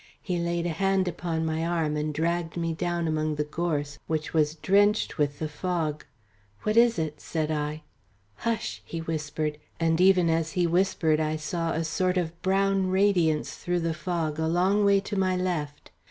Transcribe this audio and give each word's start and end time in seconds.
He 0.19 0.39
laid 0.39 0.65
a 0.65 0.69
hand 0.69 1.07
upon 1.07 1.45
my 1.45 1.63
arm 1.63 1.95
and 1.95 2.11
dragged 2.11 2.57
me 2.57 2.73
down 2.73 3.07
among 3.07 3.35
the 3.35 3.43
gorse, 3.43 3.99
which 4.07 4.33
was 4.33 4.55
drenched 4.55 5.19
with 5.19 5.37
the 5.37 5.47
fog. 5.47 6.05
"What 6.63 6.75
is 6.75 6.97
it?" 6.97 7.21
said 7.21 7.51
I. 7.51 7.83
"Hush," 8.37 8.81
he 8.83 8.97
whispered; 8.99 9.59
and 9.79 10.01
even 10.01 10.27
as 10.27 10.53
he 10.53 10.65
whispered 10.65 11.19
I 11.19 11.35
saw 11.35 11.73
a 11.73 11.83
sort 11.83 12.17
of 12.17 12.41
brown 12.41 12.87
radiance 12.87 13.57
through 13.57 13.81
the 13.81 13.93
fog 13.93 14.39
a 14.39 14.47
long 14.47 14.83
way 14.83 15.01
to 15.01 15.15
my 15.15 15.35
left. 15.37 15.91